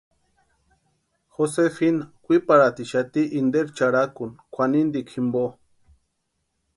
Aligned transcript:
Josefina 1.33 2.03
kwiparhatixati 2.23 3.21
interi 3.39 3.69
charakuni 3.77 4.35
kwʼanintikwa 4.53 5.11
jimpo. 5.11 5.43